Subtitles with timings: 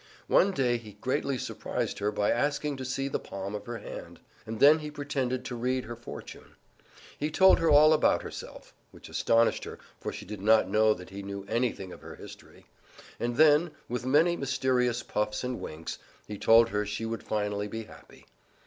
[0.25, 4.19] One day he greatly surprised her by asking to see the palm of her hand,
[4.47, 6.55] and then he pretended to read her fortune.
[7.19, 11.11] He told her all about herself (which astonished her, for she did not know that
[11.11, 12.65] he knew anything of her history),
[13.19, 17.83] and then, with many mysterious puffs and winks, he told her she would finally be
[17.83, 18.25] happy.